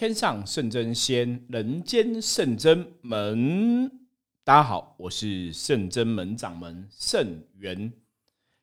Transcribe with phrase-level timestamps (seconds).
[0.00, 3.90] 天上圣真仙，人间圣真门。
[4.42, 7.92] 大家好，我是圣真门掌门圣元。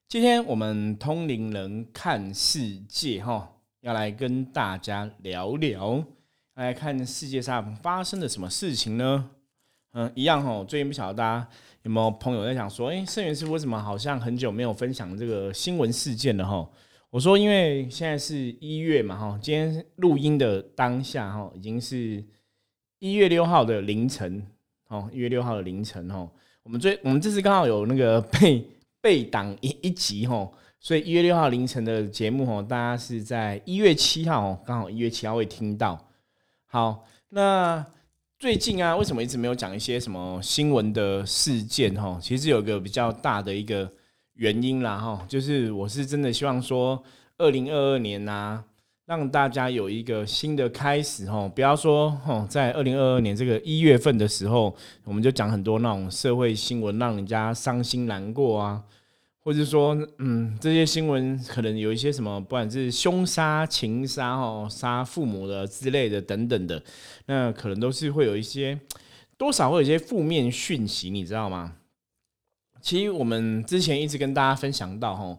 [0.08, 6.04] 今天我们通灵人看世界，哈，要来跟大家聊聊，
[6.56, 9.30] 来看世界上发生了什么事情呢？
[9.94, 10.64] 嗯，一样哈。
[10.64, 11.48] 最近不晓得大家
[11.84, 16.44] 有没有朋友在想说，哎，圣元师傅为什么好像很久没有分享这个新闻事件了？
[16.44, 16.68] 哈。
[17.10, 22.22] 我说，因为现在是一月嘛，哈，今天录音的当下，哈，已经是
[23.00, 24.46] 一月六号的凌晨，
[24.90, 26.30] 哦，一月六号的凌晨，哦，
[26.64, 30.52] 我们最我们这次刚好有那个被被档一一集，哈，
[30.82, 36.10] 所以一月六号凌晨的节目，哈，大家是在一月七号，哦，刚好一月七号会听到。
[36.66, 37.84] 好，那
[38.38, 42.20] 最近啊，为什么一直没有讲一些什么新闻的事件，哈？
[42.22, 43.90] 其实有个比较大的一个。
[44.38, 47.04] 原因啦哈，就是我是真的希望说，
[47.38, 48.64] 二零二二年呐，
[49.06, 51.48] 让大家有一个新的开始哈。
[51.50, 58.84] 不要说哈，在二零二二年这个一月份的时候，我们就讲很多那种社会新闻，让人家伤心难过啊，
[59.40, 66.84] 或者说嗯，这些新闻可能有一些什么，不管是凶杀、情杀哦，杀父母的之类的等等的，
[67.26, 68.80] 那可能都是会有一些
[69.38, 71.74] 多少会有一些负面讯息，你知道吗？
[72.82, 75.38] 其实我们之前一直跟大家分享到，哈，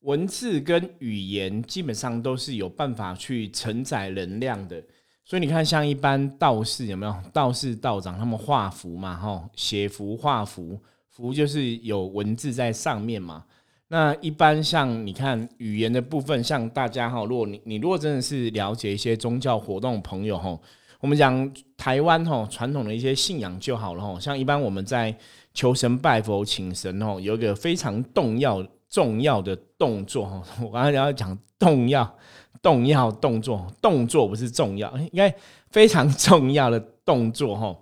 [0.00, 4.82] 文字跟语言基本上都是有办法去承载能量的。
[5.24, 10.78] 所以你看，像一般道士有没有道士道长他们画符嘛，哈，写符画符，
[11.10, 13.44] 符就是有文字在上面嘛。
[13.88, 20.56] 那一般像你看语言的部分，像大家哈，如果你你如果真的是了解一些宗教活动朋友哈，
[21.00, 24.20] 我们讲台湾哈传统的一些信仰就好了哈。
[24.20, 25.16] 像一般我们在
[25.56, 30.42] 求神拜佛请神哦，有一个非常重要重要的动作哈。
[30.62, 32.18] 我刚才要讲重要
[32.62, 35.34] 重要动作，动作不是重要， 应该
[35.70, 37.74] 非常重要的动作哈。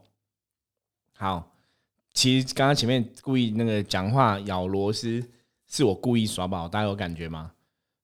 [1.16, 1.52] 好，
[2.12, 5.20] 其实刚刚前面故意那个讲话咬螺丝，
[5.66, 7.50] 是我故意耍宝，大家有感觉吗？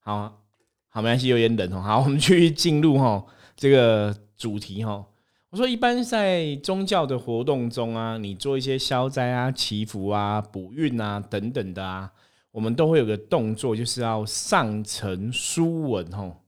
[0.01, 0.43] 好
[0.89, 1.81] 好，没关系，有点冷哦。
[1.81, 3.25] 好，我们去进入哈
[3.55, 5.07] 这个主题哈。
[5.51, 12.13] 我说，一般在宗教的活动中啊，你做一些消灾啊、祈福啊、补运啊等等的啊，
[12.53, 16.45] 我们都会有个动作，就是要上层书文吼。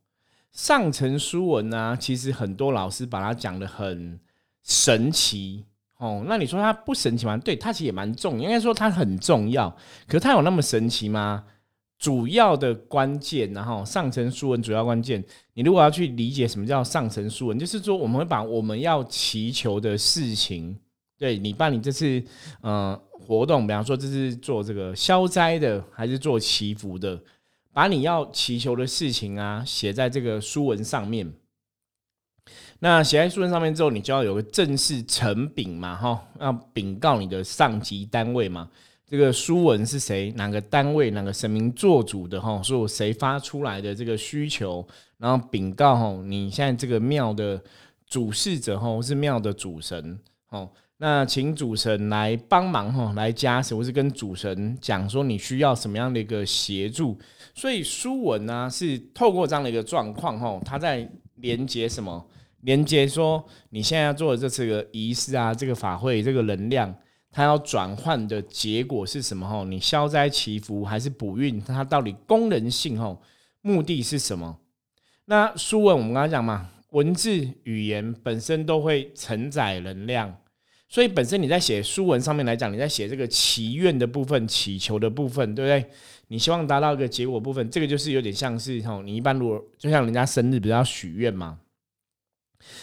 [0.53, 4.21] 上层书文啊，其实很多老师把它讲的很
[4.63, 5.65] 神奇
[5.99, 6.23] 哦。
[6.29, 7.37] 那你说它不神奇吗？
[7.37, 9.69] 对，它其实也蛮重，应该说它很重要。
[10.07, 11.43] 可是它有那么神奇吗？
[12.03, 15.25] 主要的关键，然后上层书文主要关键，
[15.55, 20.77] 你如果要去理解什么叫上层书文，就是说我们会把我们要祈求的事情，
[21.17, 22.21] 对你办理这次
[22.61, 27.23] 呃活动，比方说这是做这个消灾的，还是做祈福的，
[27.73, 31.33] 把你要祈求的事情啊写在这个书文上面。
[32.81, 38.69] 那写在书文上面之后，你就要有个正式呈禀嘛，哈，要禀告你的上级单位嘛。
[39.13, 40.33] 这个书文是谁？
[40.37, 41.11] 哪个单位？
[41.11, 42.41] 哪个神明做主的？
[42.41, 47.63] 哈，说谁发出来的这个需求，然后禀告哈，你现在这个庙的
[48.07, 50.19] 主事者哈，是庙的主神
[50.49, 57.19] 哦，那请主神来帮忙哈，来加持，或是跟主神讲说你需要什么样的一个协助。
[57.55, 62.27] 所以书文呢，是透过这样的一个状况哈，它在连接什么？
[62.63, 66.95] 连接说你现在要做的这次个仪式啊，这个法会，这个能量。
[67.33, 69.49] 它要转换的结果是什么？
[69.49, 71.59] 吼，你消灾祈福还是补运？
[71.61, 72.99] 它到底功能性？
[72.99, 73.23] 吼，
[73.63, 74.59] 目的是什么？
[75.25, 80.37] 那书文我们刚刚讲嘛，文字语言本身都会承载能量，
[80.89, 85.91] 所以本身你在写书文上面来讲，你在写这个祈愿的部分、祈求的部分，对不对？
[86.29, 91.59] 你希望达到一个结果部分，这个就是有点像是吼，你一般如果就像人家生日，比较许愿嘛。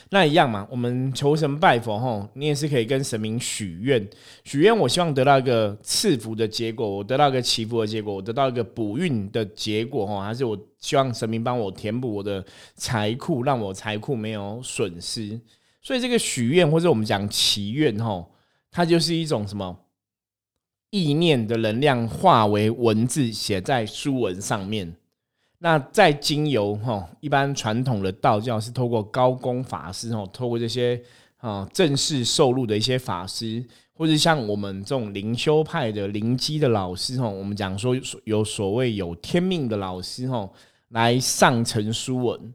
[0.09, 4.09] 那一样嘛，我们求神拜佛吼，你也是可以跟神明许愿，
[4.43, 12.43] 许愿我希望得到一个赐福的结果，我得到一个祈福的结果，我得到一个补运的结果吼，还是我希望神明帮我填补我的
[12.75, 15.39] 财库，让我财库没有损失。
[15.81, 18.31] 所以这个许愿或者我们讲祈愿吼，
[18.71, 19.85] 它就是一种什么
[20.89, 24.95] 意念的能量化为文字写在书文上面。
[25.61, 31.01] 那在经由哈，一般传统的道教是透过高功法师哦，透过这些
[31.35, 33.61] 啊正式受禄的一些法师，
[33.93, 40.49] 或者像我们这种灵修派的灵机的老师哦，我们讲说有所谓有天命的老师哦，
[40.87, 42.53] 来上层书文。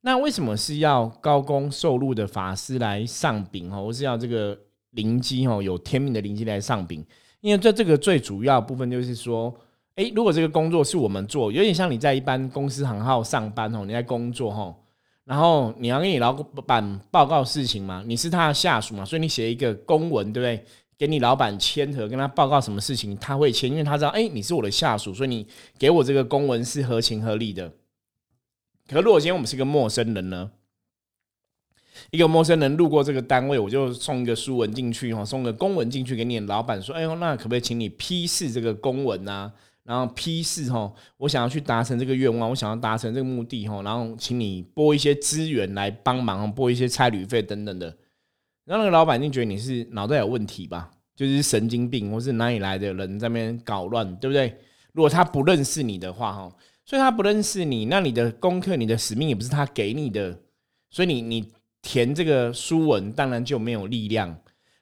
[0.00, 4.58] 那为什么是要高功受禄的法师来上禀哈，或是要这个
[4.92, 7.04] 灵机哦，有天命的灵机来上禀？
[7.42, 9.54] 因为在这个最主要部分就是说。
[9.96, 14.74] 诶，如果这个工作是我们做，有点像你在一般公司行号上班哦，你在工作哈，
[15.24, 20.64] 然后你要跟你老板报告事情嘛，你是他的下属嘛，所以你写一个公文，对不对？
[20.98, 25.46] 给你老板签和跟他报告什么事情，他会签，因为他知道，哎，你是我的下属，所以你
[25.78, 27.70] 给我这个公文是合情合理的。
[28.88, 30.50] 可如果今天我们是个陌生人呢？
[32.10, 39.52] 一个陌生人路过这个单位，我就送一个书文进去哈，送个公文进去给你老板说，哎呦，那可不可以请你批示这个公文呢？
[39.86, 47.86] 然后批示哈，我想要去达成这个愿望，我想要达成这个目的哈，然后请你拨一些资源来帮忙，拨一些差旅费等等的。
[48.64, 54.58] 然后那个老板就觉得你是脑袋有问题吧，就是神经病，或是哪里来的人在那边搞乱，对不对？
[54.92, 56.52] 如果他不认识你的话哈，
[56.84, 60.38] 所以他不认识你，那你的功课、你的使命也不是他给你的，
[60.90, 61.52] 所以你你。
[61.82, 64.36] 填这个书文当然就没有力量，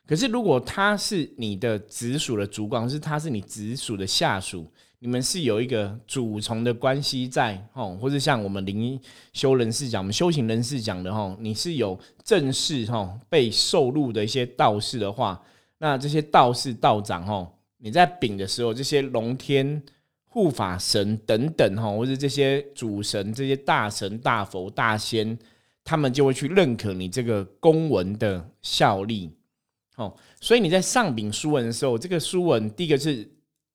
[0.07, 8.99] 可是如果他是你的直属的主管，是他是你直属的下属，你们是有一个主从的关系在哦，或者像我们灵
[9.33, 15.43] 修人士讲，我们修行人士讲的哈，你是有正式哈被受禄的一些道士的话，
[15.79, 19.83] 那这些道士道长吼，你在禀的时候，这些龙天
[20.25, 25.39] 护法神等等哈，或者这些主神、这些大神、大佛、大仙。
[25.87, 29.31] 他们就会去认可你这个公文的效力，
[29.97, 33.31] 哦，所以你在上禀书文的时候，这个书文第一个是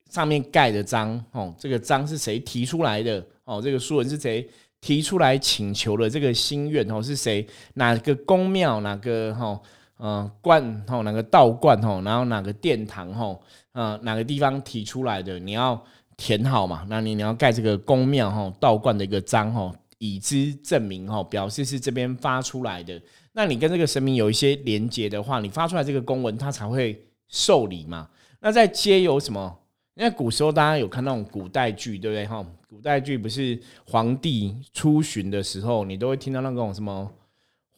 [0.10, 3.26] 上面盖的章，哦，这个章是谁提出来的？
[3.46, 4.46] 哦，这个书文是谁
[4.82, 6.86] 提出来请求的这个心愿？
[6.92, 7.48] 哦，是谁？
[7.76, 8.82] 哪个宫庙？
[8.82, 9.60] 哪个哈？
[10.00, 10.84] 嗯，观？
[10.88, 11.80] 哦，哪个道观？
[11.82, 13.10] 哦，然后哪个殿堂？
[13.14, 13.40] 哦，
[13.74, 15.40] 嗯，哪个地方提出来的？
[15.40, 15.82] 你要
[16.18, 16.86] 填好嘛？
[16.90, 18.30] 那你你要盖这个宫庙？
[18.30, 19.54] 哈，道观的一个章？
[19.54, 19.72] 哈。
[20.02, 23.02] 以之证明哈，表示是这边发出来的。
[23.34, 28.08] 那你跟这个神明有一些连接的话，你发出来这个公文，他才会受理嘛。
[28.40, 29.59] 那在皆有什么？
[30.00, 32.42] 因为古时候大家有看那种古代剧，对不对哈？
[32.70, 37.12] 古代剧不是皇帝出巡的时候，你都会听到那种什么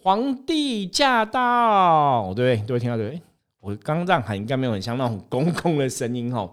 [0.04, 2.68] 皇帝驾到，对不对？
[2.68, 3.20] 都会听到对。
[3.60, 6.48] 我刚这样喊，应该没有很像那种公公的声音哈。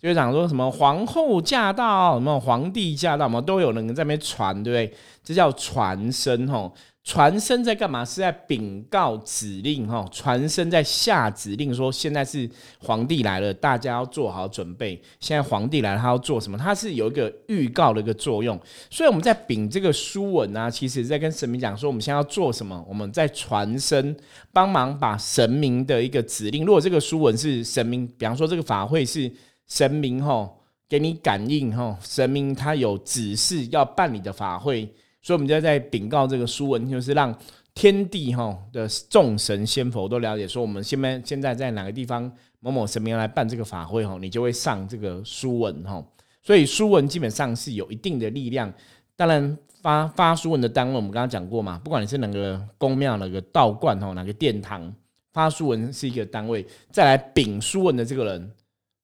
[0.00, 4.98] 就讲说什么皇后驾到，什么皇帝驾到，嘛都有人在那边传，对不对？
[5.22, 6.74] 这叫传声吼。
[7.06, 8.04] 传声在干嘛？
[8.04, 10.04] 是在禀告指令哈。
[10.10, 12.50] 传声在下指令，说现在是
[12.80, 15.00] 皇帝来了，大家要做好准备。
[15.20, 16.58] 现在皇帝来了，他要做什么？
[16.58, 18.60] 他是有一个预告的一个作用。
[18.90, 22.84] 所以我们在禀这个书文啊，其实在跟神明讲说，我们现在要做什么？
[22.88, 24.16] 我们在传声，
[24.52, 26.64] 帮忙把神明的一个指令。
[26.64, 29.32] 如果这个书文是神明，比方说这个法会是。
[29.68, 34.88] 神明吼给你感应吼，神明他有指示要办理的法会，
[35.26, 37.36] 所以我们就在禀告这个书文，就是让
[37.74, 42.30] 天地吼的众神仙佛都了解，说我们现在现在在哪个地方
[42.60, 46.06] 某某神明来办这个法会吼，你就会上这个书文吼。
[46.44, 48.72] 所以书文基本上是有一定的力量。
[49.16, 54.94] 当然发发书文的单位，我们刚刚讲过嘛，不管你是哪个宫庙、哪个道观吼、哪个殿堂，
[55.32, 58.52] 发书文是一个单位，再来禀书文的这个人。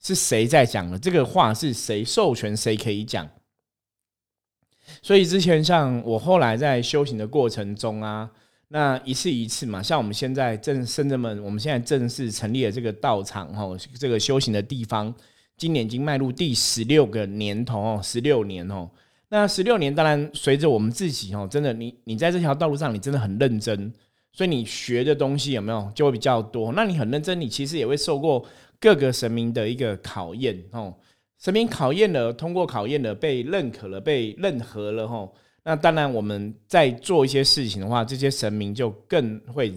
[0.01, 0.97] 是谁在讲的？
[0.97, 2.57] 这个话是谁授权？
[2.57, 3.29] 谁可以讲？
[5.01, 8.29] 所以之前像我后来在修行的过程中啊，
[8.69, 15.15] 那一次一次嘛，像我们现在正圣人们，我们现在正式成立了这个道场哦，这个修行的地方，
[15.57, 18.91] 今年已经迈入第十六个年头哦，十六年哦。
[19.29, 23.93] 那十六年，当然随着我们自己哦，真的，你你在这条道路上，你真的很认真，
[24.33, 26.73] 所以你学的东西有没有就会比较多？
[26.73, 28.45] 那你很认真，你其实也会受过。
[28.83, 30.93] 各个神明的一个考验哦，
[31.43, 35.35] 神明考验了，通过考验了，被认可了，被认可了吼。
[35.65, 39.75] 那当然，我们在做一些事情的话，这些神明就更会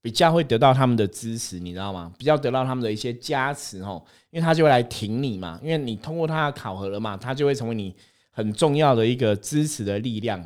[0.00, 2.10] 比较会得到他们的支持，你知道吗？
[2.18, 7.94] 比较得到他们的一些加持吼，因为他就会来挺你嘛，因为你通过他的考核了嘛，他就会成为你
[8.30, 10.42] 很重要的一个支持的力量。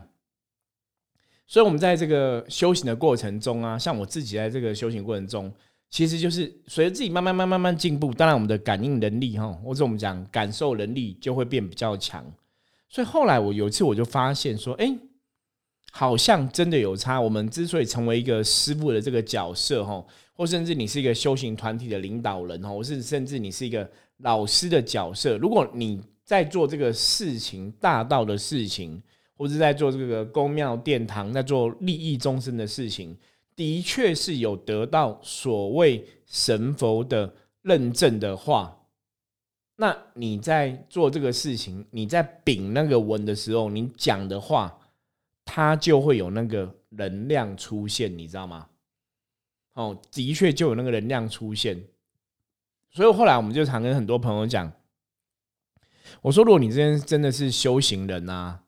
[1.47, 5.53] 所以，我们在这个修行的过程中啊，像我自己在这个修行过程中。
[5.91, 12.25] 其实就是随着自己慢慢慢慢慢进步，当然我们的感应能力哈，或者我们讲感受能力就会变比较强。
[12.89, 14.97] 所以后来我有一次我就发现说，哎，
[15.91, 17.21] 好像真的有差。
[17.21, 29.03] 我们之所以成为一个师傅的这个角色哈，或甚至你是一个修行团体的领导人哈，或是甚至你是一个老师的角色，如果你在做这个事情大道的事情，
[29.37, 33.17] 或者在做这个宫庙殿堂，在做利益众生的事情。
[33.61, 38.87] 的确是有得到所谓神佛的认证的话，
[39.77, 44.79] 那你在做这个事情，你在禀那个文的时候，你讲的话，
[45.45, 48.67] 它就会有那个能量出现，你知道吗？
[49.75, 51.85] 哦，的确就有那个能量出现。
[52.91, 54.73] 所以后来我们就常跟很多朋友讲，
[56.23, 58.63] 我说如果你这边真的是修行人啊。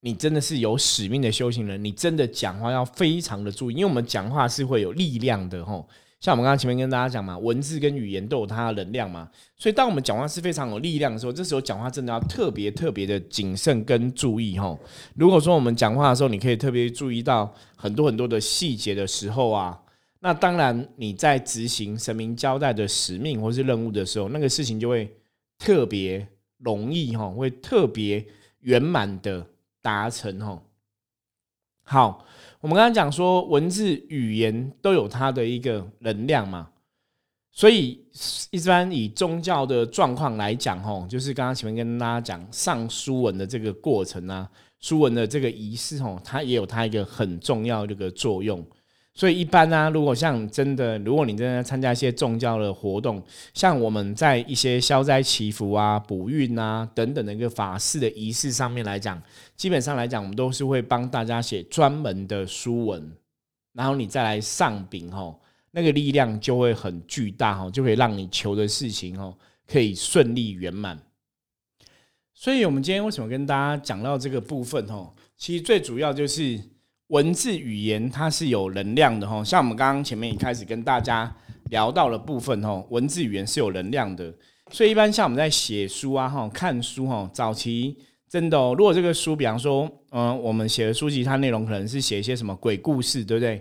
[0.00, 5.86] 你真的是有使命的修行人，你真的讲话要非常的注意，因为我们讲话是会有力量的吼。
[6.20, 9.26] 像我们刚刚前面跟大家讲嘛，文字跟语言都有它的能量嘛，
[9.56, 14.78] 所以当我们讲话是非常有力量的时候，这时候讲话真的要特别特别的谨慎跟注意吼。
[15.14, 19.80] 如果说我们讲话的时候，你可以特别注意到很多很多的细节的时候啊，
[20.20, 25.10] 那当然你在执行神明交代的使命或是任务的时候，那个事情就会
[25.58, 26.28] 特别
[26.58, 28.22] 容易哈，会特别
[28.60, 29.46] 圆满的
[29.82, 30.62] 达成哦。
[31.82, 32.26] 好。
[32.62, 36.68] 我们刚刚讲说，文字语言都有它的一个能量嘛，
[37.52, 38.04] 所以
[38.50, 44.46] 一般以宗教的状况来讲，吼，就是刚刚前面跟大家讲上书文的这个过程啊，
[44.78, 48.62] 书文的这个仪式，吼，它也有它一个很重要的一个作用。
[49.12, 59.20] 所以一般呢，如果像真的，如果你真的参加一些宗教的活动，像我们在一些消灾祈福啊、补运啊等等的一个法事的仪式上面来讲，
[59.56, 63.12] 基本上来讲，我们都是会帮大家写专门的书文，
[63.72, 65.40] 然后你再来上禀吼，
[65.72, 69.36] 那个力量就会很巨大吼，就可以让你求的事情吼
[69.66, 70.96] 可以顺利圆满。
[72.32, 75.14] 所以我们今天为什么跟大家讲到这个部分吼？
[75.36, 76.60] 其实最主要就是。
[77.10, 81.32] 文字语言它是有能量的哈，像我们刚刚前面一开始跟大家
[81.70, 84.32] 聊到的部分哈，文字语言是有能量的，
[84.70, 87.96] 所以一般像我们在写书啊哈，看书哈，早期
[88.28, 93.60] 真的哦，如果这个书，比方说，嗯，我们写的书籍，它内容可能是写一些什么鬼故事，对不对？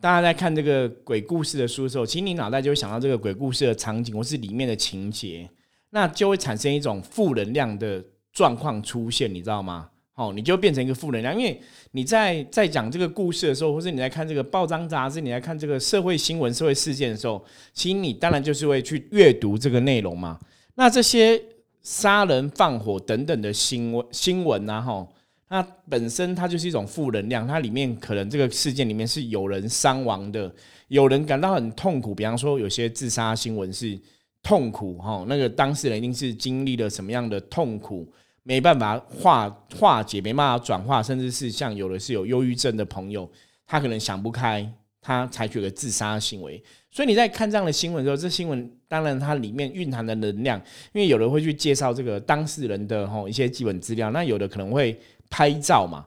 [0.00, 5.50] 大家在看这个鬼故事的书的时候，其实你脑袋就会想到这个鬼故事的场景或是里面的情节，
[5.90, 9.88] 那就会产生一种负能量的状况出现，你知道吗？
[10.18, 11.60] 哦，你就变成一个负能量，因为
[11.92, 17.40] 你在在讲这个故事的时候，或者你在看这个报章杂志，你在看这个社会新闻、社会事件的时候，
[17.72, 20.36] 其实你当然就是会去阅读这个内容嘛。
[20.74, 21.40] 那这些
[21.82, 25.08] 杀人放火等等的新闻新闻啊，哈，
[25.50, 30.52] 那本身它就是一种负能量，它里面可能这个事件里面是有人伤亡的，
[30.88, 32.12] 有人感到很痛苦。
[32.12, 33.96] 比方说，有些自杀新闻是
[34.42, 38.12] 痛苦，哈，那个当事人一定是经历了什么样的痛苦。
[38.48, 43.30] 没办法化化解，没办法转化，甚至是像有的是有忧郁症的朋友，
[43.66, 44.66] 他可能想不开，
[45.02, 46.64] 他采取了自杀行为。
[46.90, 50.58] 所以你在看这样的新闻的时候，这新闻当然它里面蕴含的能量，
[50.94, 56.06] 因为有人会去介绍这个当事人的吼一些基本资料，那有的可能会拍照嘛，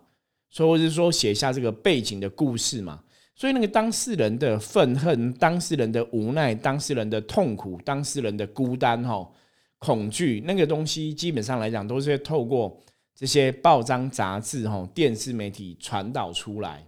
[0.49, 2.99] 所以或者是说写下这个背景的故事嘛，
[3.35, 9.31] 所以那个当事人的愤恨、当事人的无奈、当事人的痛苦、当事人的孤单，吼。
[9.81, 12.79] 恐惧那个东西，基本上来讲，都是透过
[13.15, 16.85] 这些报章杂志、吼电视媒体传导出来。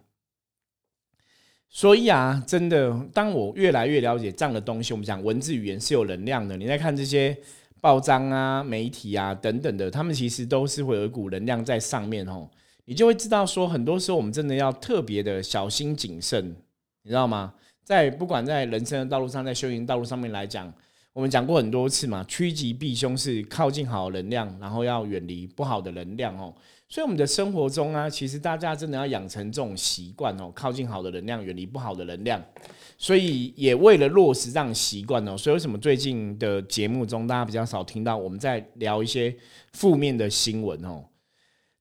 [1.70, 6.56] 所以啊，真的，当我越来越了解这样的东西，我们讲文字语言是有能量的。
[6.56, 7.36] 你在看这些
[7.82, 12.48] 报章啊、媒体啊等等的，他们其实都是会有一股能量在上面，吼，
[12.86, 16.56] 你就会知道说，很多时候我们真的要特别的小心谨慎，
[17.02, 17.56] 你知道吗？
[17.84, 20.72] 在不管在人生的道路上，在修行道路上面来讲。
[21.14, 26.52] 我们讲过很多次嘛，趋吉避凶是靠近好能量，然后要远离不好的能量哦。
[26.90, 32.44] 所以我们的生活中啊，其实大家真的要养成这种习惯哦，靠近好的能量，远离不好的能量。
[32.98, 39.36] 所以也为了落实这样习惯哦，所以为什么最近的节目中大家比较少听到我们在聊一些
[39.74, 41.04] 负面的新闻哦？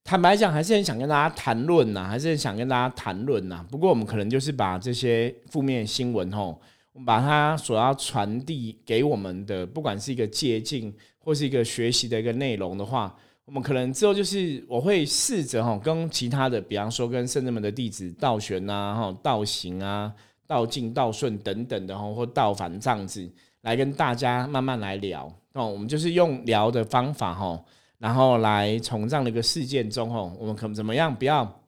[0.04, 3.64] 坦白讲，还是很想跟大家谈论呐，还是很想跟大家谈论呐。
[3.70, 6.58] 不过我们可能就是把这些负面新闻哦。
[6.92, 20.12] 我们把它所要传递给我们的，不管是一个借鉴或是一个学习的一个内容的话，我们可能之后就是我会试着哈，跟其他的，比方说跟圣人们的弟子道玄啊、哈道行啊、
[20.46, 23.26] 道静、道顺等等的哈，或道反这样子，
[23.62, 25.66] 来跟大家慢慢来聊哦。
[25.66, 27.64] 我们就是用聊的方法哈，
[27.98, 31.61] 然后来从这样的一个事件中哦，我们可怎么样不要。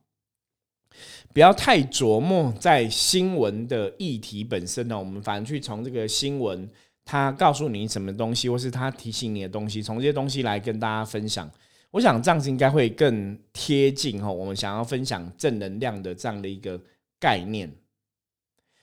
[1.35, 6.71] 不要太琢磨在新闻的议题本身呢，我们反而去从这个新闻，
[7.05, 11.51] 它告诉你什么东西，或是它提醒你的东西，从这些东西来跟大家分享。
[11.91, 16.81] 我想这样子应该会更贴近哈，我们想要分享正能量的这样的一个
[17.19, 17.69] 概念。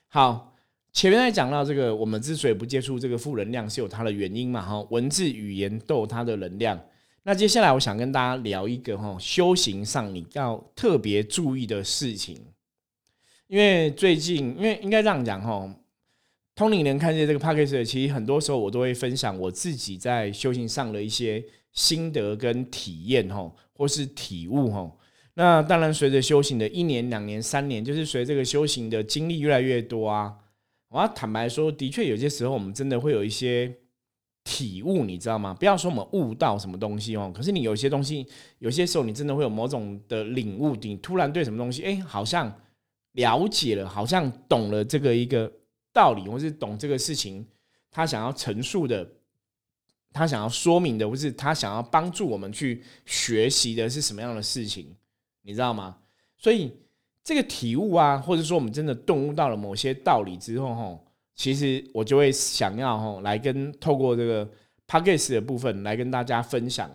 [0.10, 0.54] 好，
[0.92, 4.62] 前面在讲到这个，我们之所以不接触这个负能量，是有它的原因嘛？
[4.62, 6.78] 哈，文字语言都有它的能量。
[7.24, 12.36] 那接下来我想跟大家聊一个哈修行上你要特别注意的事情，
[13.46, 15.72] 因为最近因为应该这样讲哈，
[16.56, 24.92] 通灵人看见这个 p a c k a g e 其实很多时候我都会分享我自己在修行上的一些心得跟体验哈，或是体悟哈。
[25.36, 30.36] 那当然随着修行的一年、两年、三年，就是随这个修行的经历越来越多啊，
[30.90, 33.78] 我要坦白说，的确有些时候我们真的会有一些。
[34.44, 35.54] 体悟，你知道吗？
[35.54, 38.26] 不要说我们悟到什么东西哦，可是你有些东西，
[38.58, 42.52] 有些时候你真的会有某种的领悟，你突然对什么东西，哎，好像
[43.12, 45.52] 了解了，好像懂了这个一个
[45.94, 47.46] 道理，或是懂这个事情，
[47.92, 49.08] 他想要陈述的，
[50.12, 54.96] 他想要说明的，或是他想要帮助我们去学习的是什么样的事情，
[55.44, 55.98] 你知道吗？
[56.36, 56.74] 所以
[57.24, 61.06] 这个体悟啊，或者说我们真的顿悟到了某些道理之后，吼。
[61.36, 64.46] 其实我就会想要哈来跟透过这个
[64.86, 66.90] p a c k a g e 的部分来跟大家分享。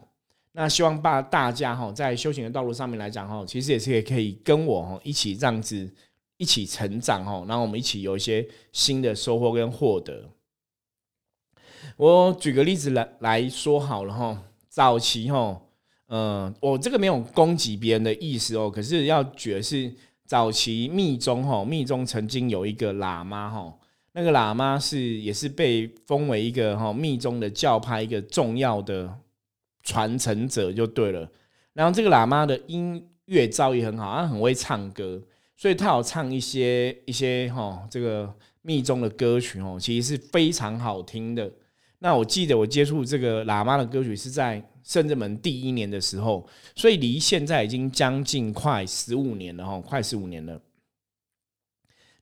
[0.52, 5.92] 那希望把大家哈在修行的道路上面来讲哈，其实也是也可以跟我哈一起这样子
[6.38, 10.30] 一起成长哈，然后我们一起有一些新的收获跟获得。
[11.96, 15.60] 我举个例子来来说好了哈，早期哈，
[16.08, 19.92] 嗯，我这个没有攻击别人的意思哦，可是要举的是
[20.24, 23.74] 早期密宗哈，密宗曾经有一个喇嘛哈。
[24.18, 29.14] 那个喇嘛是也是被封为一个哈密宗的教派一个重要的
[29.82, 31.30] 传承者就对了。
[31.74, 35.22] 然后这个喇嘛的音乐造诣很好，他很会唱歌，
[35.54, 41.52] 所以他有唱一些一些哈这个密宗的歌曲哦，其实是非常好听的。
[41.98, 50.58] 那我记得我接触这个喇嘛的歌曲是在圣正门第一年的时候，所以离现在已经将近快十五年了哈，快十五年了。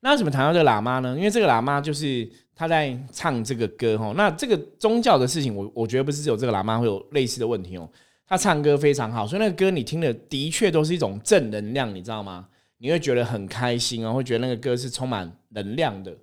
[0.04, 1.16] 那怎么谈到这个喇嘛呢？
[1.16, 4.12] 因为这个喇嘛就是他在唱这个歌哈。
[4.14, 7.88] 那这个宗教的事情，我我觉得不是只有这个喇嘛会有类似的问题哦。
[8.26, 12.46] 他唱歌非常好，所以那个歌你听的的确都是一种正能量，你知道吗？
[12.76, 16.14] 你会觉得很开心哦，会觉得那个歌是充满能量的。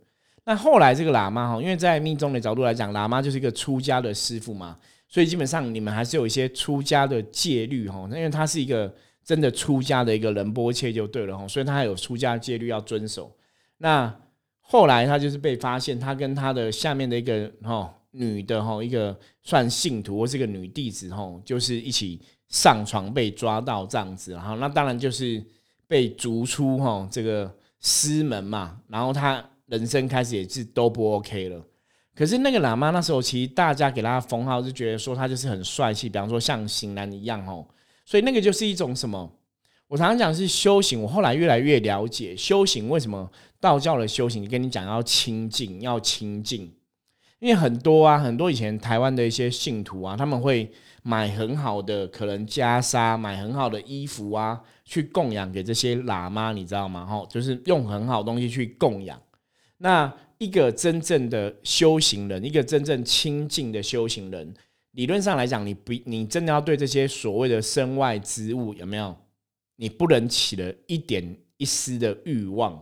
[0.45, 8.07] 那后来这个喇嘛哈，因为在密宗的角度来讲，喇嘛就是一个出家的师傅嘛，所以基本上你们还是有一些出家的戒律哈。
[8.11, 8.93] 那因为他是一个
[9.25, 13.35] 真的出家的一个仁波切就对了哈，所以他还有出家戒律要遵守。
[13.81, 14.15] 那
[14.59, 25.43] 后来他就是被发现，他跟他的下面的一个哈女的哈一个算信徒或是一个女弟子哈，就是一起上床被抓到这样子，然后那当然就是
[25.87, 31.65] 被逐出哈这个师门嘛，然后他人生开始也是都不 OK 了。
[32.13, 37.65] 可是那个喇嘛那时候其实大家给他封号，就觉得说他就是很帅气，比方说像型男一样哦，
[38.05, 39.29] 所以那个就是一种什么？
[39.91, 43.29] 我常常讲是修行，我后来越来越了解修行为什么。
[43.59, 46.61] 道教的修行，跟你讲要清净，要清净，
[47.39, 50.71] 因为很多啊，很多以前台湾的一些信徒啊，他们会
[51.03, 57.05] 买很好的可能袈裟，买很好的衣服啊，去供养给这些喇嘛，你知道吗？
[57.05, 59.21] 哈，就是用很好东西去供养。
[59.77, 64.51] 那一个真正的修行人，一个真正清净的修行人，
[64.93, 69.15] 理论上来讲，你不，你真的要对这些所谓的身外之物，有没有？
[69.81, 72.79] 你不能起了一点一丝的欲望。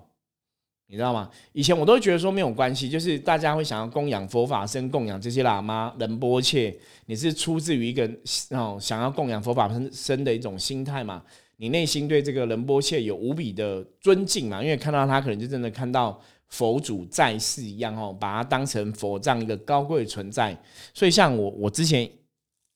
[0.87, 1.29] 你知道吗？
[1.53, 8.05] 以前我都觉得说没有关系，就是大家会想要供养佛法僧、供养这些喇嘛、仁波切，你是出自于一个
[8.49, 11.23] 哦想要供养佛法僧僧的一种心态嘛？
[11.55, 14.61] 你内心对这个仁波切有无比的尊敬嘛？
[14.61, 20.59] 因为看到他可能就真的看到佛祖在世一样哦，把他当成佛这样一个高贵存在。
[20.93, 22.09] 所以像我，我之前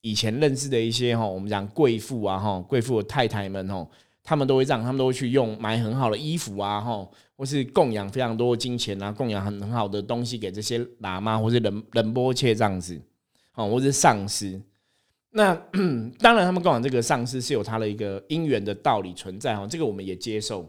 [0.01, 3.88] 以前认识的一些哈，我们讲贵妇啊哈，贵妇的太太们哦，
[4.23, 7.07] 他们都会这样，他们都会去用买很好的衣服啊哈。
[7.36, 13.01] 或是供养非常多的金钱啊，供养很很好的东西给这些喇嘛或者仁仁波切这样子，
[13.55, 14.62] 哦，或者上师。
[15.31, 15.53] 那
[16.19, 20.63] 当然，他们供养这个上师是有他的一个因缘的道理存在哈，这个我们也接受。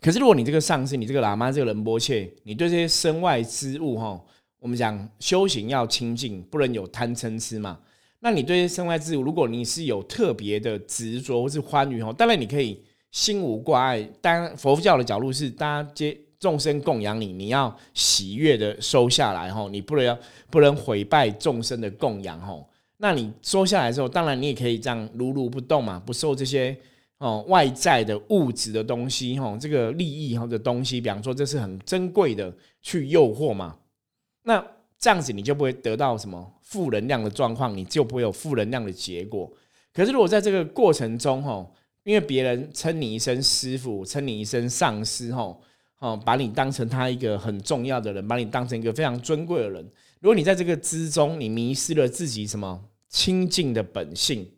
[0.00, 4.20] 可是，如果你这个上师，你这个喇嘛，这个仁波切，你对这些身外之物哈，
[4.58, 7.78] 我们讲修行要清净，不能有贪嗔痴嘛。
[8.24, 12.82] 那你对身外之物，如果你是有特别的执着或是欢愉哦，当然你可以。
[13.14, 20.18] 心无挂碍，当佛教的角度是，大家接众生供养你，你要喜悦的收下来吼，你不能要
[20.50, 22.68] 不能毁败众生的供养吼。
[22.96, 26.76] 那你收下来之后，当然你也可以这样如如不动嘛，不受这些
[27.18, 33.76] 哦外在的物质的东西吼，这个利益或者东西，比方说这是很珍贵的，去诱惑嘛。
[34.42, 34.66] 那
[35.04, 39.52] 这样子你就不会得到什么负能量的状况，你就不会有负能量的结果。
[39.92, 45.60] 可是如果在这个过程中吼，因为别人称你一声师傅，称你一声上师，吼，
[45.98, 49.86] 哦，把你当成他一个很重要的人，把你当成一个非常尊贵的人。
[50.20, 54.50] 如果你在这个之中，你迷失了自己什么清净的本性，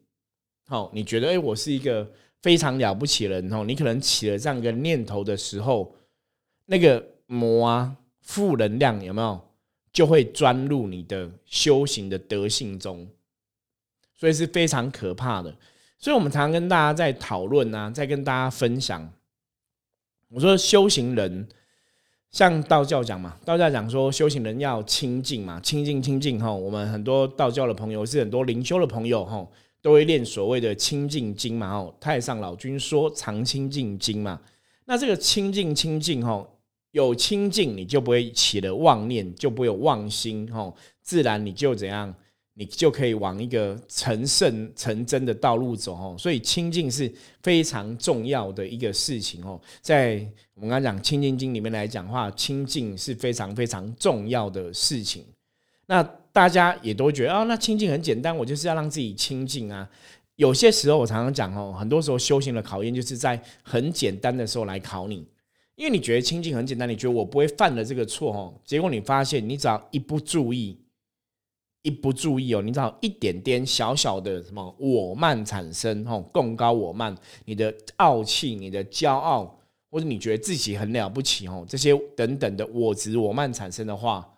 [0.68, 2.08] 好，你觉得哎，我是一个
[2.40, 5.92] 非常了不起的人，吼，你可能起了这样一个念头的时候，
[6.66, 9.40] 那个魔啊，负能量有没有
[9.96, 13.08] 就会钻入你的修行的德性中，
[14.14, 15.50] 所以是非常可怕的。
[15.98, 19.10] 所以，我们常常跟大家在讨论啊，在跟大家分享。
[20.28, 21.48] 我说，修行人
[22.30, 26.52] 像道教讲嘛，道教讲说修行人要清净嘛，清净清净哈。
[26.52, 29.48] 我们很多道教的朋友是很多灵修的朋友哈，
[29.80, 31.70] 都会练所谓的清净经嘛。
[31.70, 34.38] 吼，太上老君说常清净经嘛。
[34.84, 36.46] 那这个清净清净哈，
[36.92, 42.14] 有清净你就不会起了妄念，就不会有妄心哦，自然你就怎样。
[42.58, 49.60] 你就可以往一个成圣成真的道路走哦，所以清净是非常重要的一个事情哦。
[49.82, 55.22] 在我们刚讲《清净经》里面来讲话，清净是非常非常重要的事情。
[55.84, 59.86] 那大家也都觉得啊，那清净很简单，我就是要让自己清净啊。
[60.36, 65.28] 有些时候我常常讲哦，很多时候修行的考验就是在很简单的时候来考你，
[65.76, 70.78] 因为你觉得清净很简单，你觉得我不会犯了这个错哦，结果你发现你只要一不注意。
[71.82, 79.56] 一不注意哦，你知道一点点小小的什么我慢产生哦，共高我慢，你的傲气、你的骄傲，
[79.88, 84.28] 或者你觉得自己很了不起哦，这些等等的我执我慢产生的话，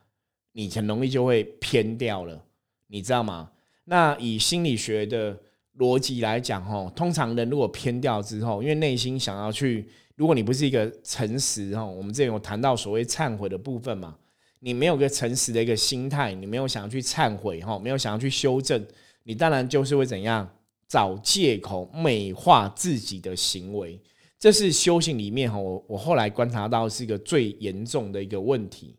[0.53, 2.45] 你很容易就会偏掉了，
[2.89, 3.51] 你知道吗？
[3.85, 5.35] 那以心理学的
[5.79, 14.17] 逻辑来讲哦，通常人如果偏掉之后，因为内心想要去，如果你不是一个诚实哦，我们之前有谈到所谓忏悔的部分嘛。
[14.61, 18.85] 你没有个诚实的一个心态，你没有想要去忏悔哈，没有想要去修正，
[19.23, 20.51] 你当然就是会怎样
[20.89, 24.01] 找借口美化自己的行为，
[24.37, 28.97] 这是修行里面哈，我我后来观察到是一个最严重的一个问题，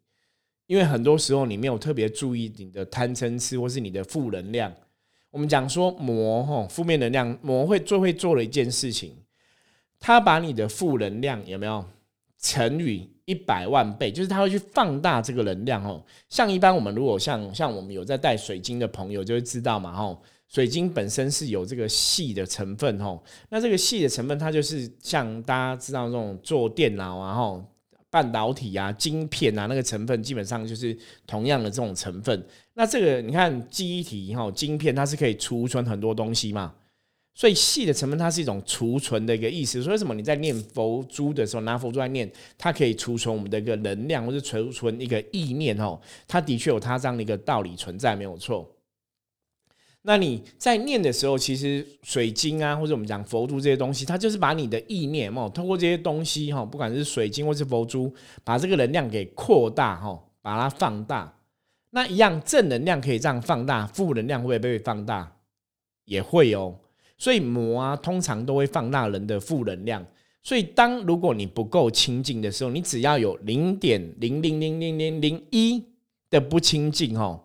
[0.68, 4.74] 因为很多时候你没有特别注意你的贪嗔痴或是你的负能量。
[5.30, 9.14] 我们讲说魔哈负面能量，魔会最会做的一件事情，
[10.00, 11.86] 它把你的负能量有没有
[12.40, 13.10] 乘以。
[13.30, 16.04] 一百万倍，就是它会去放大这个能量哦。
[16.30, 23.24] 像一般我们如果像像我们有在带水晶的朋友就会知道嘛，吼，水晶本身是有这个细的成分吼。
[23.50, 27.64] 那这个细的成分，它就是像大家知道这种做电脑啊，吼，
[28.10, 32.44] 半导体啊、晶片啊，那个成分基本上就是同样的这种成分。
[32.74, 36.74] 那这个你看记忆体哈，晶片它是可以储存很多东西嘛。
[37.40, 39.82] 所以细的成分，它是一种储存的一个意思。
[39.82, 45.98] 所以为什么你在念佛珠的时候，拿佛珠来念，它可以储存我们的一个能量，或者储存一个意念哦？
[46.28, 48.70] 它的确有它这样的一个道理存在，没有错。
[50.02, 61.34] 那你在念的时候，其实水晶啊，或者我们讲佛珠这些东西，它就是把你的意念哦，通过这些东西哈，不管是水晶或是佛珠，把这个能量给扩大哈，把它放大。
[61.92, 65.38] 那一样正能量可以这样放大，负能量会不会被放大？
[66.04, 66.76] 也会哦。
[67.20, 70.04] 所以魔啊，通常都会放大人的负能量。
[70.42, 75.84] 所以当如果你不够清净的时候，你只要有零点零零零零零零一
[76.30, 77.40] 的不清净哦，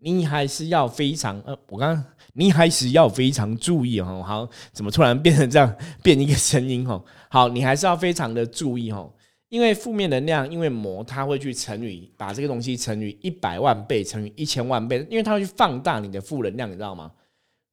[0.00, 4.22] 你还是要非常呃，我刚你还是要非常注意哦。
[4.24, 7.02] 好，怎么突然变成这样 变一个声音哦？
[7.30, 9.10] 好，你还是要非常的注意哦，
[9.48, 17.10] 因为负面能量，因为魔它会去乘以把这个东西乘以一百万倍，乘以一千万倍，因为它会去放大你的负能量，你知道吗？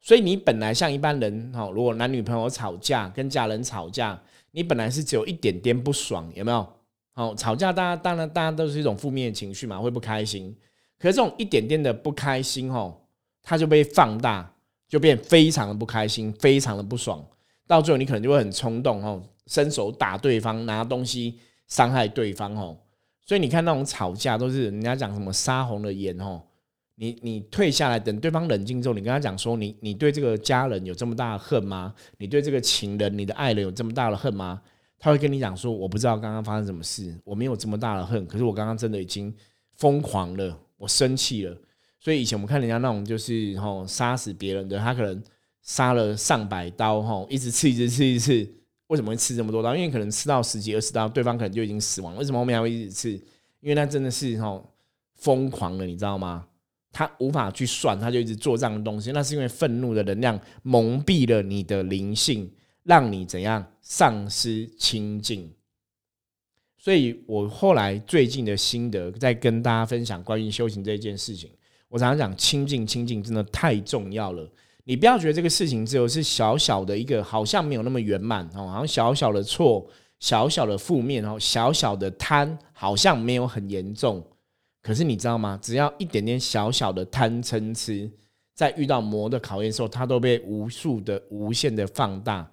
[0.05, 6.67] 所以你本来像一般人哈，如果男女朋友吵架，跟家人吵架，你本来是只有一点点不爽，有没有？
[7.11, 10.55] 好，吵架，大家当然大家都是一种负面情绪嘛，会不开心。
[10.99, 12.95] 可是这种一点点的不开心哦，
[13.41, 14.47] 它就被放大，
[14.87, 17.25] 就变非常的不开心，非常的不爽，
[17.65, 22.77] 到最后你可能就会很冲动哦，伸手打对方，拿东西伤害对方哦。
[23.25, 26.43] 所以你看那种吵架都是人家讲什么杀红了眼哦。
[26.95, 31.93] 你你退下来，等对方冷静之后，你跟他讲说，你你对这个家人有这么大的恨吗？
[32.17, 34.61] 你对这个情人、你的爱人有这么大的恨吗？
[34.97, 39.31] 他会跟你讲说，我不知道刚刚发生什么事，我没有这么大的恨，可是我刚刚真的已经
[39.73, 41.55] 疯狂了，我生气了。
[41.99, 45.21] 所以以前我们看人家那种就是吼杀死别人的，他可能
[45.61, 48.53] 杀了上百刀吼，一直刺一直刺一直刺，
[48.87, 49.75] 为什么会刺这么多刀？
[49.75, 52.15] 因为可能刺到十几二十刀，对方可能就已经死亡。
[52.15, 53.11] 为什么后面还会一直刺？
[53.59, 54.73] 因为那真的是吼
[55.15, 56.47] 疯狂了，你知道吗？
[56.97, 59.11] 他无法去算，他就一直做这样的东西。
[59.11, 62.49] 那是因为愤怒的能量蒙蔽了你的灵性，
[62.83, 65.51] 让你怎样丧失清净。
[66.77, 71.51] 所以我后来最近的心得，在跟大家分享关于修行这件事情。
[71.89, 74.49] 我常常讲，清净清净真的太重要了。
[74.85, 79.85] 你不要觉得这个事情只有是小小的一个，好像没有那么圆满哦，好像小小的错、
[80.21, 84.25] 小小的负面哦、小小的贪，好像没有很严重。
[84.85, 85.57] 可是你知道吗？
[85.63, 88.07] 只要一点点小小的贪嗔痴，
[88.53, 92.47] 在遇到魔的考验的时候，它都被无数的、无限的放大，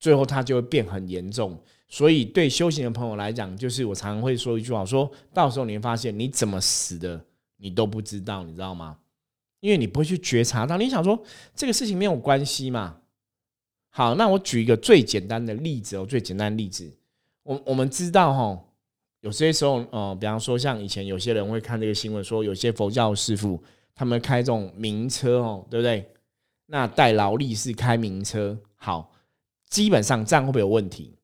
[0.00, 1.62] 最后它就会变很严重。
[1.86, 7.22] 所以对修行的朋友来讲，就是我常常会说一句话：，说到时候你会发现，你怎么死的，
[7.58, 8.96] 你都不知道，你知道吗？
[9.60, 10.78] 因为你不会去觉察到。
[10.78, 11.22] 你想说
[11.54, 12.96] 这个事情没有关系嘛？
[13.90, 16.90] 好，那我举一个最简单的例子哦，最简单的例子，
[17.42, 18.64] 我我们知道哈。
[19.24, 23.58] 有些时候，嗯，比方说像以前有些人会看这个新闻，说有些佛教师傅
[23.94, 26.06] 他们开这种名车哦，对不对？
[26.66, 29.10] 那带劳力士开名车，好，
[29.70, 31.16] 基本上这样会不会有问题？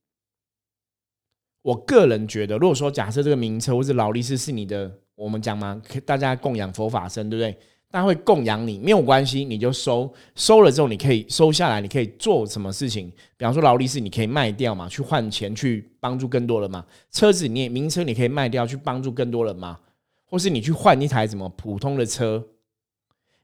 [1.60, 7.58] 我个人觉得，如果说假设这个名车或者劳力士是你的，我们讲嘛，大家供养佛法僧，对不对？
[7.90, 13.10] 大家会供养你，没有关系，你就收，收了之后你可以收下来，你可以做什么事情？
[13.36, 16.86] 比方说劳力士，你可以卖掉嘛，去换钱，去帮助更多人嘛。
[17.10, 19.76] 车子你也名车你可以卖掉，去帮助更多人嘛。
[20.24, 22.46] 或是你去换一台什么普通的车？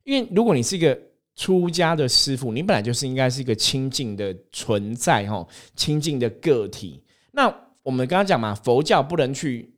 [0.05, 0.97] 因为如果你是一个
[1.35, 7.03] 出家的师傅，你本来就是应该是一个清净的存在哈，清净的个体。
[7.33, 9.76] 那我们刚刚讲嘛，佛教不能去。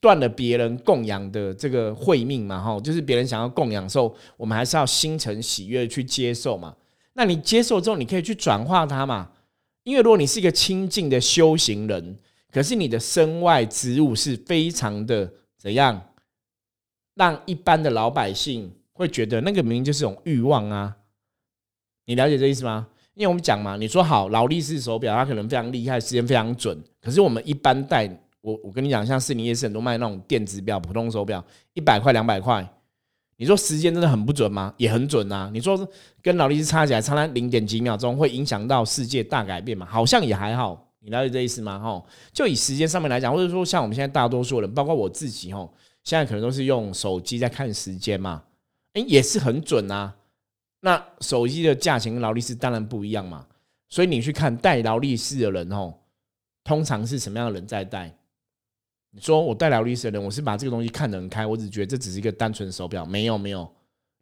[0.00, 6.74] 断了别人供养的这个慧命嘛，哈，就是别人想要供养时候，我们还是要心诚喜悦去接受嘛。
[7.12, 9.30] 那你接受之后，你可以去转化它嘛。
[9.82, 12.18] 因为如果你是一个清净的修行人，
[12.50, 16.00] 可是你的身外之物是非常的怎样，
[17.14, 20.96] 让一般的老百姓会觉得那个明明就是种欲望啊。
[22.06, 22.88] 你了解这意思吗？
[23.14, 28.08] 因为我们讲嘛，你说好劳力士手表，它可能非常厉害，时间非常准，可是我们一般戴。
[28.40, 32.66] 我我跟你讲，像市林夜市很多卖那种电子表、普通手表，一百块、两百块，
[33.36, 34.72] 你说时间真的很不准吗？
[34.76, 35.50] 也很准啊！
[35.52, 35.88] 你说
[36.22, 39.86] 跟劳力士差起来差那零点几秒钟，会影响到世界大改变吗？
[39.86, 41.78] 好像也还好，你了解这意思吗？
[41.78, 45.68] 哈，就以时间上面来讲，或者说像我们现在大多数人，包括我自己，哈，
[46.04, 48.42] 现在可能都是用手机在看时间嘛，
[48.94, 50.14] 哎，也是很准啊。
[50.80, 53.46] 那手机的价钱跟劳力士当然不一样嘛，
[53.90, 55.92] 所以你去看戴劳力士的人，哦，
[56.64, 58.14] 通常是什么样的人在戴？
[59.12, 63.68] 你说我戴劳力士的人，我是把这个东西看得很开，我只觉得这只是一个单纯手表，没有没有，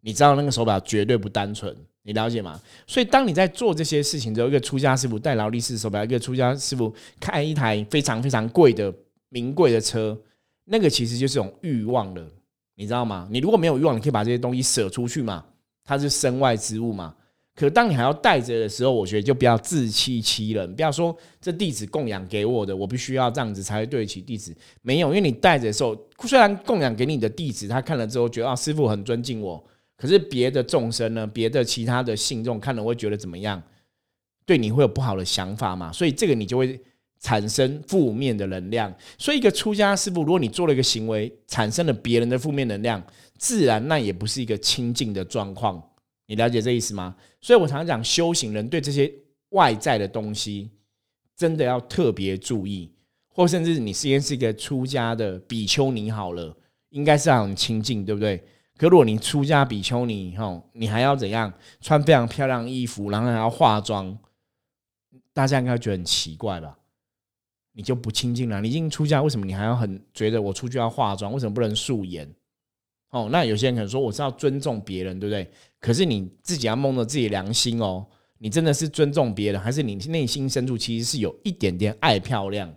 [0.01, 2.59] 你知道那个手表绝对不单纯，你了解吗？
[2.87, 8.91] 所以当你在做这些事情之后，一个出家师傅戴劳力士手表，一个出家师傅开一台非常非常贵的
[9.29, 10.17] 名贵的车，
[10.65, 12.27] 那个其实就是种欲望了，
[12.73, 13.27] 你知道吗？
[13.29, 15.45] 你如果没有欲望，你可以把这些东西舍出去嘛，
[15.83, 17.13] 它是身外之物嘛。
[17.59, 24.55] 可当你还要带着的时候，我觉得就不要自欺欺人，不要说这弟子供养给我的，我必须要这样子才会对得起弟子。
[24.81, 25.93] 没有，因为你带着的时候，
[26.25, 29.61] 虽然供养给你的弟子，他看了之后觉得啊，师傅很尊敬我，
[29.97, 33.61] 可是别的众生呢，别的其他的信众看了会觉得怎么样？
[34.45, 35.91] 对你会有不好的想法嘛？
[35.91, 36.79] 所以这个你就会
[37.19, 38.95] 产生负面的能量。
[39.17, 43.03] 所以一个出家师傅，如果你做了一个行为，产生了别人的负面能量，
[43.37, 45.83] 自然那也不是一个清净的状况。
[46.27, 47.15] 你了解这意思吗？
[47.41, 49.11] 所以我常常讲，修行人对这些
[49.49, 50.71] 外在的东西，
[51.35, 52.91] 真的要特别注意，
[53.27, 56.55] 或甚至你先是一个出家的比丘尼好了，
[56.89, 58.43] 应该是很清净，对不对？
[58.77, 64.17] 可如果你出家比丘尼，吼，你还要怎样穿非常漂亮衣服，然后还要化妆，
[65.33, 66.77] 大家应该觉得很奇怪吧？
[67.73, 68.59] 你就不清净了。
[68.61, 71.31] 你已经出家，为什么你还要很觉得我出去要化妆？
[71.31, 72.29] 为什么不能素颜？
[73.09, 75.49] 哦，那有些人可能说我是要尊重别人，对不对？
[75.79, 78.05] 可是你自己要摸着自己良心哦，
[78.37, 82.73] 你真的是尊重别人，还是你内心深处其实是有一点点爱漂亮？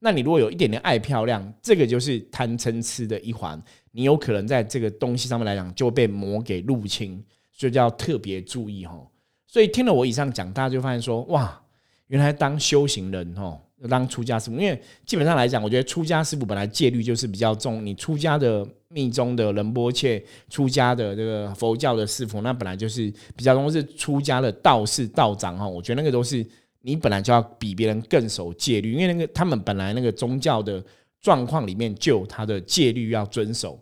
[0.00, 9.06] 那你如果有一点点爱漂亮，这个就是贪嗔痴的一环，你有可能在这个东西上面来讲就被魔给入侵，所以就要特别注意哦。
[9.46, 11.62] 所以听了我以上讲，大家就发现说，哇，
[12.08, 13.60] 原来当修行人哦。
[13.88, 17.84] 当出家师傅，因为基本上来讲，我觉得出家师傅本来戒律就是比较重。
[17.84, 25.66] 你出家的密宗的仁波切，出家的这个佛教的师傅，那本来就是比较重，是出家的道士道长哈。
[25.66, 26.46] 我觉得那个都是
[26.82, 30.82] 你本来就要比别人更守戒律，因为那个他们本来那个宗教的
[31.20, 33.78] 状况里面就有他的戒律要遵守。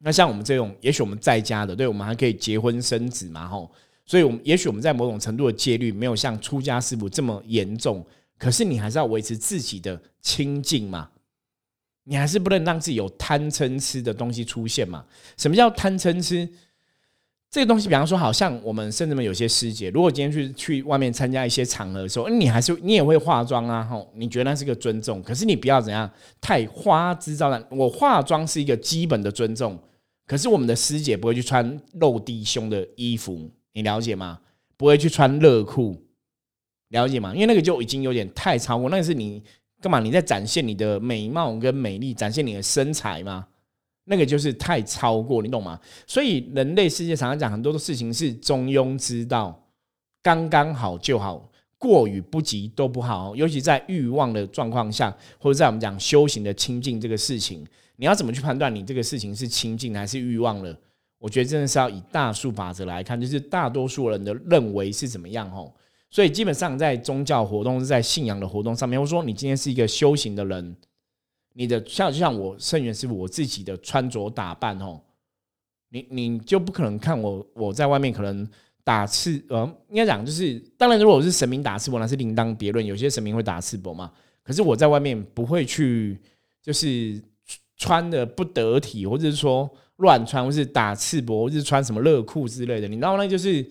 [0.00, 3.70] 那像我们这种，也许我们在家的，对我们还可以结婚生子嘛吼，
[4.04, 8.04] 所以我们也许我们在某种程度的戒律没有像出家师傅这么严重。
[8.44, 11.08] 可是你还是要维持自己的清净嘛，
[12.02, 15.06] 你还是不能让自己有贪嗔痴的东西出现嘛？
[15.38, 16.46] 什么叫贪嗔痴？
[17.50, 25.22] 这个东西，比方说，好像我们甚至们有些师姐，如果今天去去外面参加一些场合的时候，你还是你也会化妆啊，吼，你觉得那是个尊重？
[25.22, 27.66] 可是你不要怎样太花枝招展。
[27.70, 29.78] 我化妆是一个基本的尊重，
[30.26, 34.40] 可是我们的师姐不会去穿露低胸的衣服，你了解吗？
[34.76, 36.03] 不会去穿热裤。
[36.94, 37.34] 了解吗？
[37.34, 39.42] 因为那个就已经有点太超过，那个是你
[39.82, 39.98] 干嘛？
[39.98, 43.46] 你在展现你的美貌跟美丽，展现你的身材吗？
[44.04, 45.78] 那个就是太超过，你懂吗？
[46.06, 49.68] 所以人类世界常常讲很多的事情是中庸之道，
[50.22, 53.34] 刚刚好就好，过与不及都不好。
[53.34, 60.78] 尤其在欲望的状况下，或者在我们讲修行的清净这个事情，你要怎么去判断你这个事情是清净还是欲望了？
[61.18, 65.50] 我觉得真的是要以大数法则来看，就是大多数人的认为是怎么样？
[65.50, 65.74] 吼。
[66.14, 70.76] 所以基本上在宗教活动是在信仰的活动上面，我说你今天是一个修行的人，
[71.54, 75.00] 你的像就像我圣元师傅我自己的穿着打扮哦，
[75.88, 78.48] 你你就不可能看我我在外面可能
[78.84, 84.12] 打赤呃，应该讲就是，当然如果我是神明打赤膊那是另当别论，有些神明会打赤膊嘛。
[84.44, 86.16] 可是我在外面不会去
[86.62, 87.20] 就是
[87.76, 93.68] 穿的不得体，或者是说乱穿，或是打赤膊，或是穿什么热裤之类的，你知道那就是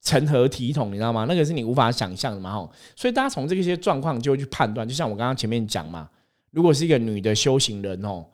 [0.00, 1.26] 成何体统，你知道吗？
[1.28, 2.70] 那个是你无法想象的嘛吼。
[2.94, 6.08] 所以大家从这些状况就会去判断，就像我刚刚前面讲嘛。
[6.50, 8.24] 如果是一个女的修行人哦，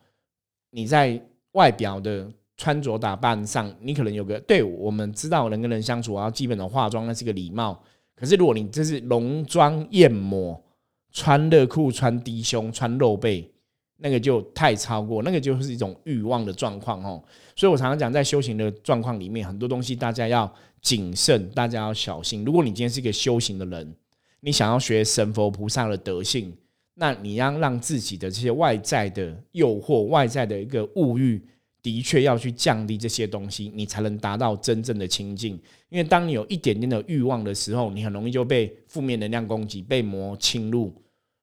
[0.70, 1.20] 你在
[1.52, 7.82] 外表的穿着打扮上，你可能有个对我们知道人跟人相处，然后基本的化妆那是个礼貌。
[8.14, 10.62] 可是如果你这是浓妆艳抹，
[11.10, 13.50] 穿热裤、穿低胸、穿露背，
[13.96, 17.22] 那个就太超过，那个就是一种欲望的状况哦。
[17.56, 22.44] 所以我常常讲，在修行的状况里面，很多东西大家要谨慎，大家要小心。
[22.44, 23.94] 如果你今天是一个修行的人，
[24.40, 26.52] 你想要学神佛菩萨的德性。
[26.96, 31.42] 那你要让自己的这些外在的诱惑、外在的一个物欲，
[31.82, 35.60] 的确要去降低这些东西，你才能达到真正的清净。
[35.88, 40.94] 因为当你有一点点的欲望的时候，你很容易就被负面能量攻击、被魔侵入。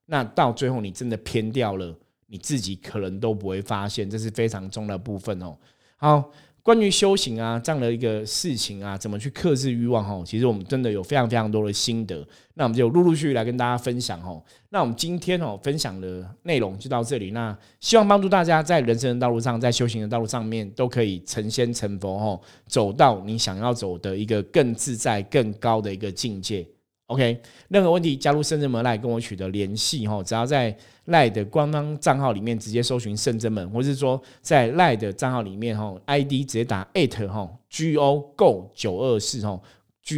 [0.06, 1.94] 那到最后，你真的偏掉了，
[2.32, 5.56] 你自己可能都不会发现，这是非常重要的部分哦。
[5.98, 6.32] 好。
[6.64, 10.24] 关于修行啊这样的一个事情啊，怎么去克制欲望哦？
[10.24, 14.40] 其实我们真的有非常非常多的心得，那我们就陆陆续续来跟大家分享哦。
[14.70, 26.64] 那我们今天哦分享的内容就到这里，那希望帮助大家在人生的道路上，在修行的道路上面都可以成仙成佛哦，走到你想要走的一个更自在、更高的一个境界。
[27.12, 30.74] OK，任何问题加入圣真门来跟我取得联系哈，只要在
[31.06, 39.60] 赖的官方账号里面直接搜寻圣真门，或是说在赖的账号里面哈，ID 直接打 at 哈 go go 九二四哈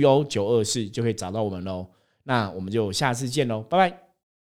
[0.02, 1.88] go 九二四就可以找到我们喽。
[2.26, 4.13] 那我们就下次见喽，拜拜。